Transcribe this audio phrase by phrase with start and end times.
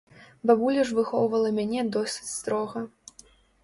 [0.51, 2.79] Бабуля ж выхоўвала мяне досыць строга.